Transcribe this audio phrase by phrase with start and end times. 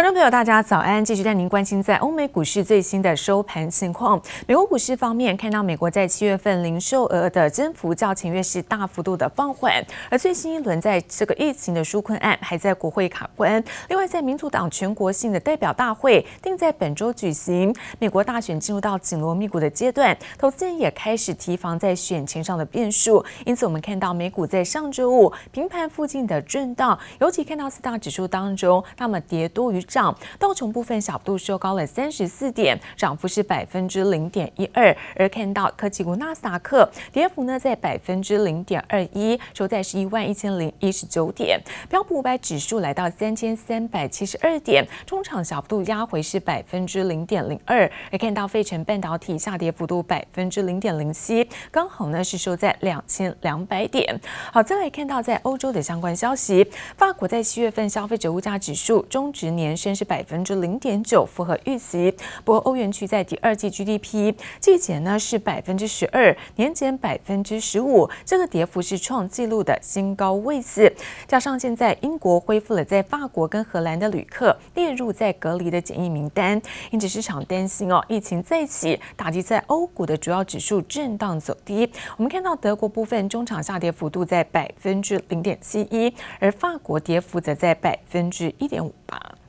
[0.00, 1.04] 观众朋友，大家早安！
[1.04, 4.18] 继续带您关心在欧美股市最新的收盘情况。
[4.46, 9.74] 美国股市方面，看到美国在七月份零售额的增幅较前月是大幅度的放缓，
[10.08, 13.62] 而最新一轮在这个疫情的纾困案还在国会卡关。
[13.90, 23.22] 另外，在民主党全国性的代表大会定在本周举行，美国大选进入到紧锣密鼓的阶段，投资人也开始提防在选情上的变数。
[23.44, 29.84] 因此，我们看到美股在上周五平盘附近的震荡，尤其看到四大指数当中，那么跌多于。
[29.90, 34.96] 涨道琼部分小幅度收高了三十四点，涨幅是百分之零点一二。
[35.16, 41.60] 而看到科技股纳斯达克跌幅呢在百分之零点二一，收在十一万一千零一十九点。
[41.88, 47.90] 标普五百指数来到三千三百七十二点，中场小幅度压回是百分之零点零二。
[48.12, 54.20] 而看到费城半导体下跌幅度百分之零点零七，刚好呢是收在两千两百点。
[54.52, 56.64] 好，再来看到在欧洲的相关消息，
[56.96, 59.76] 法国在七月份消费者物价指数中值年。
[59.80, 62.14] 升是百分之零点九，符合预期。
[62.44, 70.94] 不过欧元区在第二季 GDP 季减呢是百分之十二，年减百分之十五，这个跌幅是创纪录的新高位置。
[71.26, 81.90] 加上现在英国恢复了在法国跟荷兰的旅客列入在隔离的检疫名单，因此市场担心哦疫情再起，打击在欧股的主要指数震荡走低。
[82.18, 89.39] 我们看到德国部分中场下跌幅度在百分之零点七一，而法国跌幅则在百分之一点五八。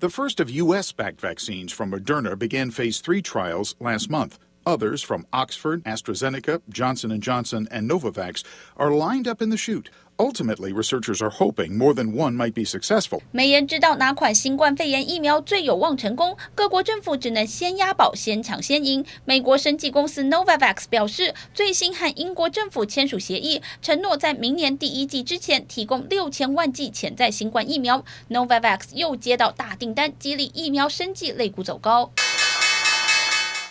[0.00, 0.92] The first of U.S.
[0.92, 4.38] backed vaccines from Moderna began phase three trials last month.
[4.68, 8.42] Others from Oxford, AstraZeneca, Johnson & Johnson, and Novavax
[8.76, 9.88] are lined up in the chute.
[10.18, 13.22] Ultimately, researchers are hoping more than one might be successful.
[13.32, 19.02] 没人知道哪款新冠肺炎疫苗最有望成功，各国政府只能先押宝、先抢先赢。
[19.24, 28.04] 美国生技公司 Novavax 表示，最新和英国政府签署协议，承诺在明年第一季之前提供六千万剂潜在新冠疫苗。
[28.28, 32.12] Novavax 又接到大订单，激励疫苗生技类股走高。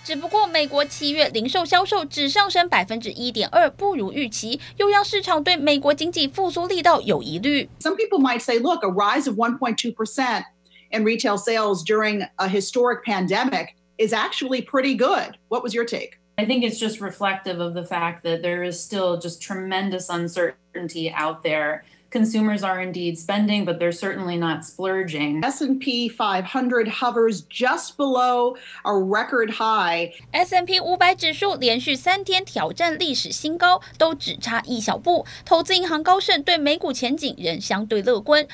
[0.06, 7.68] 只不过，美国七月零售销售只上升百分之一点二，不如预期，又让市场对美国经济复苏力道有疑虑。
[7.80, 10.44] Some people might say, look, a rise of 1.2 percent
[10.90, 15.36] in retail sales during a historic pandemic is actually pretty good.
[15.48, 16.18] What was your take?
[16.36, 21.12] I think it's just reflective of the fact that there is still just tremendous uncertainty
[21.14, 21.84] out there.
[22.09, 25.43] Consumers are indeed spending, but they're certainly not splurging.
[25.43, 30.13] S&P 500 hovers just below a record high.
[30.31, 35.25] S&P 五百指数连续三天挑战历史新高，都只差一小步。
[35.43, 38.47] 投资银行高盛对美股前景仍相对乐观。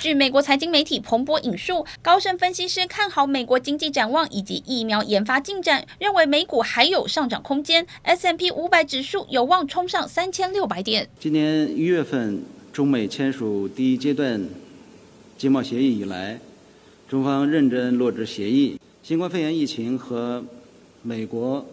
[0.00, 7.84] 据美国财经媒体彭博引述，高盛分析师看好美国经济展望以及疫苗研发进展，认为美股还有上涨空间。
[8.04, 11.08] S&P 五百指数有望冲上三千六百点。
[11.18, 12.61] 今年一月份。
[12.72, 14.48] 中美签署第一阶段
[15.36, 16.40] 经贸协议以来，
[17.06, 18.80] 中方认真落实协议。
[19.02, 20.42] 新冠肺炎疫情和
[21.02, 21.66] 美国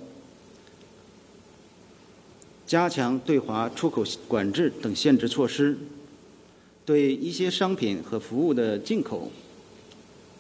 [2.68, 5.78] 加强对华出口管制等限制措施，
[6.86, 9.32] 对一些商品和服务的进口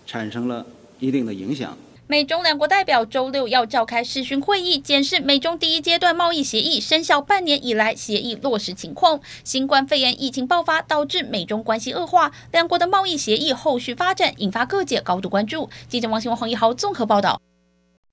[0.05, 0.65] 产生了
[0.99, 1.77] 一定的影响。
[2.11, 9.19] 美中两国代表周六要召开视讯会议，检视美中第一阶段贸易协议生效半年以来协议落实情况。
[9.43, 15.69] 新冠肺炎疫情爆发导致美中关系恶化，两国的贸易协议后续发展引发各界高度关注。
[15.87, 17.39] 记者王新文、黄一豪综合报道。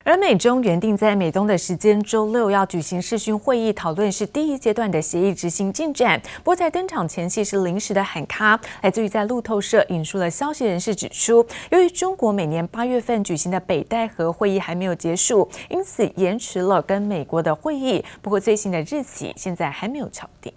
[0.06, 6.22] 而美中原定在美东的时间周六要举行视讯会议，讨论是第一阶段的协议执行进展。
[6.36, 18.04] 不过在登场前夕是临时的喊卡，来自于在路透社引述了消息人士指出，由于中国每年八月份举行的北戴河会议还没有结束，因此延迟了跟美国的会议。
[18.22, 20.52] 不过最新的日期现在还没有敲定。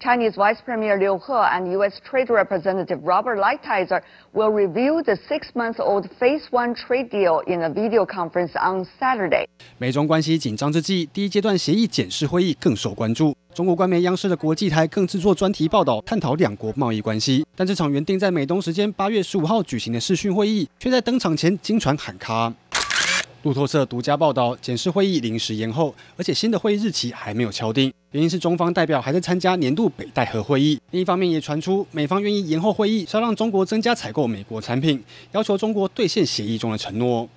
[0.00, 1.94] Chinese Vice Premier Liu He and U.S.
[2.08, 4.00] Trade Representative Robert Lighthizer
[4.32, 9.46] will review the six-month-old Phase One trade deal in a video conference on Saturday.
[9.78, 13.36] 美中关系紧张之际，第一阶段协议检视会议更受关注。
[13.52, 17.44] 中国官媒央视的国际台更制作专题报道，探讨两国贸易关系。
[17.56, 22.54] 但这场原定在美东时间八月十五号举行的视讯会议，却在登场前惊传喊卡。
[23.42, 27.92] 路透社独家报道，检视会议临时延后，而且新的会议日期还没有敲定。
[28.12, 30.80] 原因是中方代表还在参加年度北戴河会议。
[30.92, 37.28] 另一方面，也传出美方愿意延后会议，是要让中国增加采购美国产品，要求中国兑现协议中的承诺。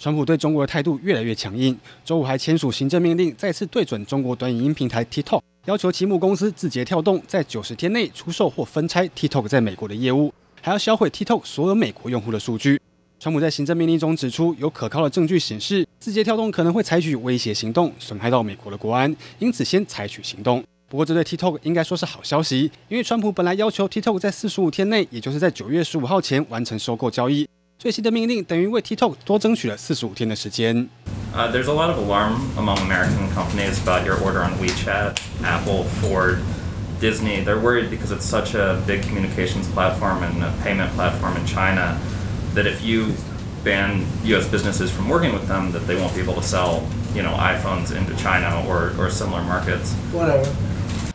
[0.00, 10.34] 川普对中国的态度越来越强硬，周五还签署行政命令，再次对准中国短影音平台 TikTok，要求其母公司字节跳动在九十天内出售或分拆 TikTok 在美国的业务。
[10.60, 12.80] 还要销毁 TikTok 所有美国用户的数据。
[13.20, 20.62] 川普在行政命令中指出，有可靠的证据显示，字节跳动可能会采取威胁行动，损害到美国的国安，因此先采取行动。
[20.88, 27.48] 不过，这对 TikTok 应该说是好消息，因为川普本来要求 TikTok 在四十五天内，也就是在九月十五号前完成收购交易。
[27.76, 30.88] 最新的命令等于为 TikTok 多争取了四十五天的时间。
[31.34, 36.38] Uh, there's a lot of alarm among American companies about your order on WeChat, Apple, Ford,
[37.00, 37.42] Disney.
[37.44, 41.98] They're worried because it's such a big communications platform and a payment platform in China
[42.58, 43.14] that if you
[43.62, 44.48] ban U.S.
[44.48, 46.82] businesses from working with them, that they won't be able to sell,
[47.14, 49.94] you know, iPhones into China or, or similar markets.
[50.12, 50.48] Whatever.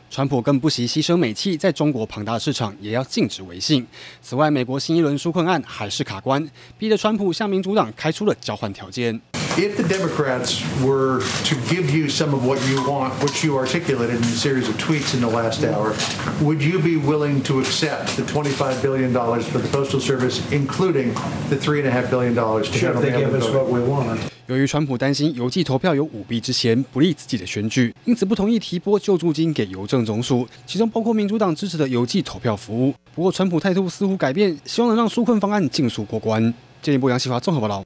[0.10, 3.86] 川普更不惜牺牲美气，在中国庞大市场也要禁止微信。
[4.22, 6.48] 此外，美国新一轮纾困案还是卡关，
[6.78, 9.20] 逼得川普向民主党开出了交换条件。
[9.59, 14.23] If the Democrats were to give you some of what you want, which you articulated in
[14.23, 15.97] a series of tweets in the last hour,
[16.41, 21.13] would you be willing to accept the $25 billion for the Postal Service, including
[21.51, 24.21] the $3.5 billion to sure, they give us what we want.
[24.47, 32.95] 由于川普担心邮寄投票有舞弊之嫌，不利自己的选举，因此不同意提拨救助金给邮政总署，其中包括民主党支持的邮寄投票服务。
[33.13, 36.55] 不过，川普态度似乎改变，希望能让纾困方案尽速过关。
[36.81, 37.83] 进一步，杨启华综合报道。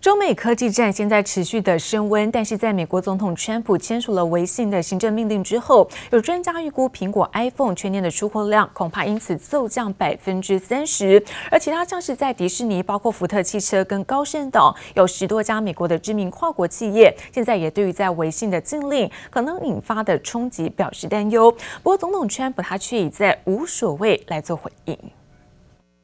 [0.00, 11.22] 中美科技战现在持续的升温，但是在美国总统川普签署了微信的行政命令之后，有专家预估苹果 iPhone 全年的出货量恐怕因此骤降百分之三十。
[11.50, 21.50] 而其他像是在迪士尼、包括福特汽车跟高盛等有十多家美国的知名跨国企业，现在也对于在微信的禁令可能引发的冲击表示担忧。
[21.82, 24.96] 不过总统川普他却已在无所谓来做回应。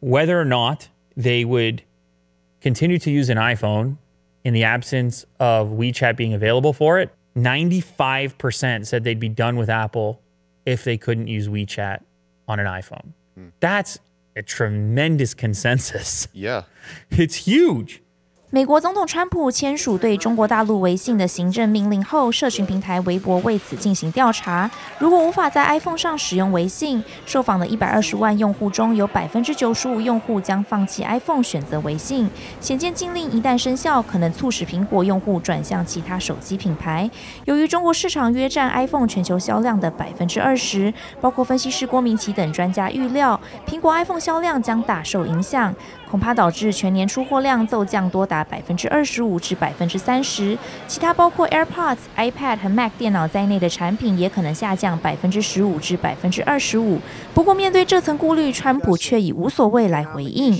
[0.00, 0.80] Whether or not
[1.16, 1.78] they would
[2.64, 3.98] continue to use an iPhone
[4.42, 7.14] in the absence of WeChat being available for it.
[7.36, 10.22] 95% said they'd be done with Apple
[10.64, 12.02] if they couldn't use WeChat
[12.48, 13.12] on an iPhone.
[13.38, 13.52] Mm.
[13.60, 13.98] That's
[14.34, 16.26] a tremendous consensus.
[16.32, 16.62] Yeah.
[17.10, 18.02] It's huge.
[18.54, 24.70] 美国总统川普签署对中国大陆微信的行政命令后，社群平台微博为此进行调查。
[24.96, 32.30] 如果无法在 iPhone 上使用微信，受访的一百二十万用户中有百分之九十五用户将放弃 iPhone，选择微信。
[32.60, 37.10] 显见禁令一旦生效，可能促使苹果用户转向其他手机品牌。
[37.46, 45.74] 由于中国市场约占 iPhone 全球销量的百分之二十，包括分析师郭明奇等专家预料，苹果 iPhone 销量将大受影响。
[46.14, 50.56] 恐怕导致全年出货量骤降多达百分之二十五至百分之三十，
[50.86, 57.00] 其他包括 AirPods、iPad 和 Mac 电脑在内的产品也可能下降百分之十五至百分之二十五。
[57.34, 60.56] 不过，面对这层顾虑，川普却以无所谓来回应。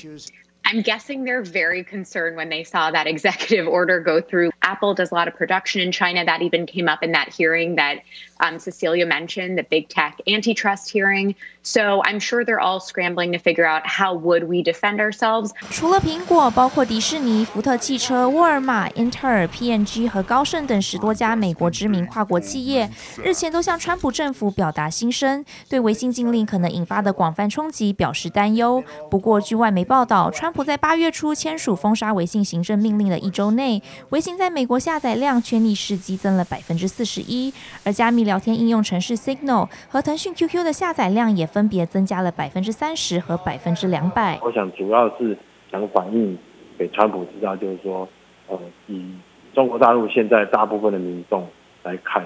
[0.65, 4.51] I'm guessing they're very concerned when they saw that executive order go through.
[4.62, 6.24] Apple does a lot of production in China.
[6.24, 8.03] That even came up in that hearing that
[8.39, 11.33] um, Cecilia mentioned, the big tech antitrust hearing.
[11.63, 15.53] So I'm sure they're all scrambling to figure out how would we defend ourselves.
[15.71, 22.89] 除了苹果，包括迪士尼、福特汽车、沃尔玛、英特尔、P&G 和高盛等十多家美国知名跨国企业，
[23.24, 28.83] 日前都向川普政府表达心声，对微信禁令可能引发的广泛冲击表示担忧。
[29.09, 37.52] 不过，据外媒报道，川 普在八月初签署封杀微信行政命令的一周内，微信在美国下载量却逆势激增了百分之四十一，
[37.84, 44.38] 而加密聊天应用程式 Signal 和腾讯 QQ 的下载量也分别增加了百分之三十和百分之两百。
[44.44, 45.36] 我想主要是
[45.72, 46.38] 想反映
[46.78, 48.08] 给川普知道，就是说，
[48.46, 48.56] 呃，
[48.86, 49.04] 以
[49.52, 51.44] 中国大陆现在大部分的民众
[51.82, 52.24] 来看，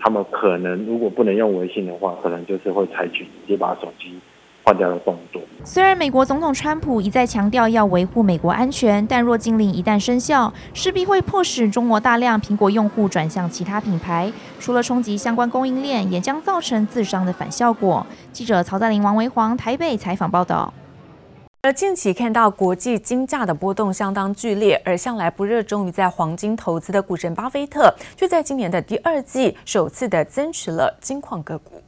[0.00, 4.18] 他们可能如果不能用微信的话，可能就是会采取直接把手机。
[4.68, 5.40] 换掉的动作。
[5.64, 14.30] 虽然美国总统川普一再强调要维护美国安全，但若禁令一旦生效，势必会迫使中国大量苹果用户转向其他品牌。
[14.60, 18.06] 除了冲击相关供应链，也将造成自伤的反效果。
[18.30, 20.70] 记者曹在林、王维煌台北采访报道。
[21.62, 31.82] 而近期看到国际金价的波动相当剧烈，而向来不热衷于在黄金投资的股神巴菲特，却在今年的第二季首次的增持了金矿个股。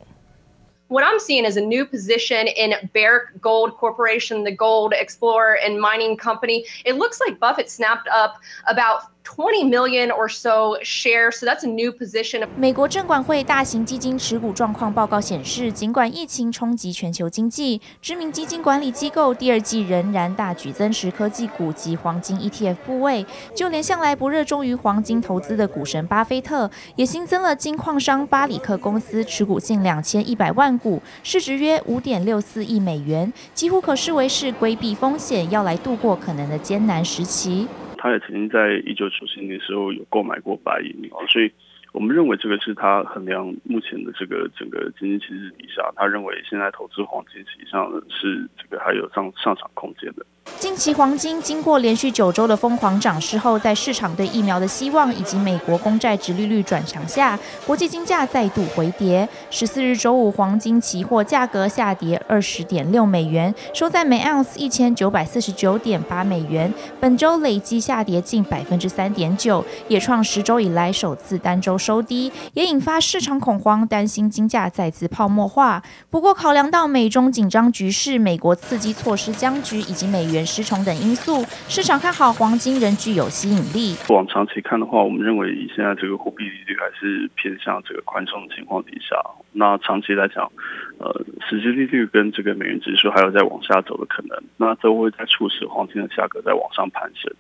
[0.91, 5.81] What I'm seeing is a new position in Barrick Gold Corporation, the gold explorer and
[5.81, 6.67] mining company.
[6.85, 9.03] It looks like Buffett snapped up about
[9.37, 12.47] 20 million or so shares, so that's a new position.
[12.57, 23.25] 美国证管会大型基金持股状况报告显示，尽管疫情冲击全球经济，知名基金管理机构第二季仍然大举增持科技股及黄金 ETF 部位。
[23.55, 37.69] 就连向来不热衷于黄金投资的股神巴菲特，也新增了金矿商巴里克公司持股近两千一百万股，市值约五点六四亿美元，几乎可视为是规避风险，要来度过可能的艰难时期。
[38.01, 41.53] 他也曾经在一九九七年时候有购买过白银哦，所以
[41.93, 50.25] 我们认为这个是他衡量目前的这个整个经济形势底下，他认为现在投资黄金实际上是这个还有上上涨空间的。
[50.59, 59.27] 近期黄金经过连续九周的疯狂涨势后，在市场对疫苗的希望以及美国公债殖利率转强下，国际金价再度回跌。
[59.51, 66.73] 十四日周五，黄金期货价格下跌二十点六美元，收在每盎司一千九百四十九点八美元。
[67.01, 75.83] 本周累计下跌近百分之三点九，也创十周以来首次单周收低，也引发市场恐慌，担心金价再次泡沫化。
[76.11, 83.97] 不过，考量到美中紧张局势、美国刺激措施僵局以及美元失重等因素，市场看好黄金仍具有吸引力。
[84.09, 89.17] 往长期看的话，我们认为以现在这个货币利率还是偏向这个宽松的情况底下，
[89.53, 90.51] 那长期来讲，
[90.99, 97.33] 呃，实际利率跟这个美元指数还有在往下走的可能，那都会在促使黄金的价格在往上攀升。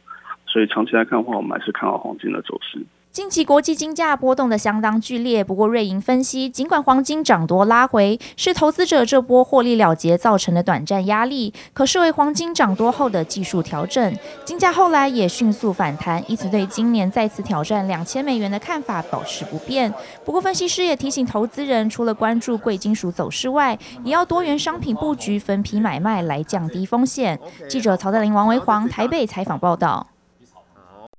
[0.47, 2.79] 所以长期来看的话，我们还是看好黄金的走势。
[3.13, 14.17] 近期国际金价波动得相当剧烈，不过瑞银分析，尽管黄金涨多拉回，是投资者这波获利了结造成的短暂压力，可视为黄金涨多后的技术调整。
[14.45, 19.93] 金价后来也迅速反弹，因此对今年再次挑战两千美元的看法保持不变。
[20.25, 27.37] 不过分析师也提醒投资人，除了关注贵金属走势外，也要多元商品布局，分批买卖来降低风险。
[27.69, 30.07] 记者曹德林、王维煌台北采访报道。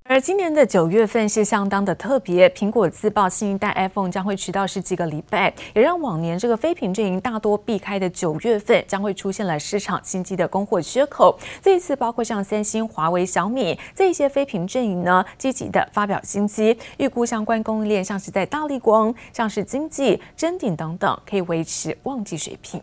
[0.04, 11.38] 而今年的九月份是相当的特别，苹果自曝新一代 iPhone 将会迟到十几个礼拜，也让往年这个非苹阵营大多避开的九月份将会出现了市场新机的供货缺口。
[11.62, 22.82] 这一次，包括像三星、华为、小米这些非苹阵营呢，积极的发表新机，预估相关供应链像是在大立光、像是经济、臻鼎等等，可以维持旺季水平。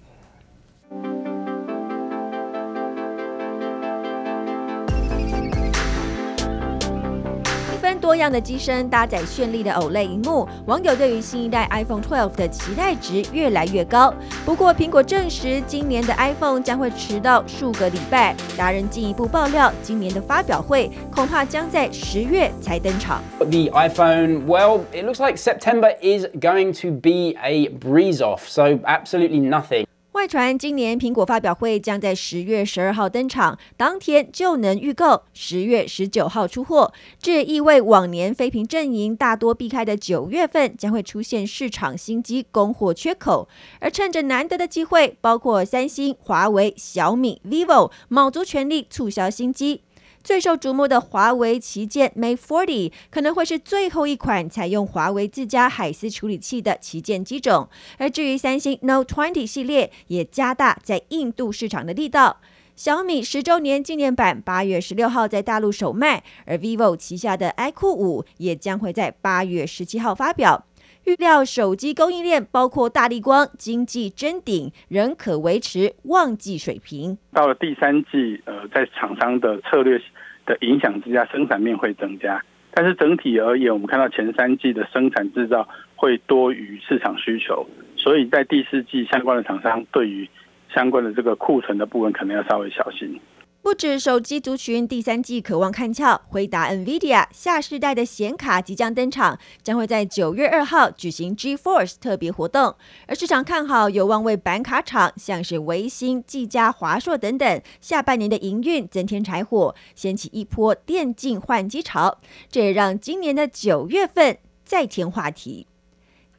[8.10, 14.12] 多样的机身搭载绚丽的 OLED 萤幕，网友对于新一代 iPhone 12的期待值越来越高。
[14.44, 18.36] 不过，苹果证实今年的 iPhone 将会迟到数个礼拜。
[18.58, 23.22] 达人进一步爆料，今年的发表会恐怕将在十月才登场。
[23.38, 29.48] The iPhone, well, it looks like September is going to be a breeze off, so absolutely
[29.48, 29.86] nothing.
[30.14, 36.92] 外传今年苹果发表会将在十月十二号登场，当天就能预购，十月十九号出货。
[37.22, 43.48] 这意味往年非屏阵营大多避开的九月份将会出现市场新机供货缺口。
[43.80, 49.82] 而趁着难得的机会，包括三星、华为、小米、vivo 卯足全力促销新机。
[50.24, 62.42] 最受瞩目的华为旗舰 Mate 40可能会是最后一款采用华为自家海思处理器的旗舰机种，而至于三星 Note 20系列也加大在印度市场的力道。
[62.76, 70.66] 小米十周年纪念版八月十六号在大陆首卖，而 vivo 旗下的 iQOO 五也将会在八月十七号发表。
[71.06, 77.18] 预料手机供应链包括大立光、经济、臻鼎仍可维持旺季水平。
[77.34, 80.00] 到了第三季，呃，在厂商的策略
[80.46, 82.44] 的影响之下，生产面会增加。
[82.72, 90.30] 但是整体而言，我们看到前三季的生产制造会多于市场需求，所以在第四季相关的厂商对于
[90.74, 93.20] 相关的这个库存的部分，可能要稍微小心。
[93.62, 96.22] 不止手机族群，第三季渴望看俏。
[96.30, 102.74] 回答 NVIDIA 下世代的显卡即将登场，将会在九月二号举行 GeForce 特别活动。
[103.06, 112.18] 而市场看好，有望为板卡厂，像是微星、技嘉、华硕等等，下半年的营运增添柴火，掀起一波电竞换机潮。
[112.50, 115.68] 这也让今年的九月份再添话题。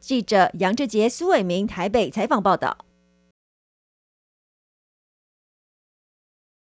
[0.01, 2.79] 记者杨志杰、苏伟明台北采访报道。